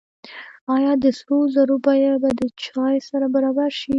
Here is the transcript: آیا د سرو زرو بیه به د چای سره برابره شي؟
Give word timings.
آیا 0.75 0.91
د 1.03 1.05
سرو 1.19 1.37
زرو 1.55 1.75
بیه 1.85 2.13
به 2.21 2.29
د 2.39 2.41
چای 2.63 2.95
سره 3.09 3.25
برابره 3.33 3.71
شي؟ 3.79 3.89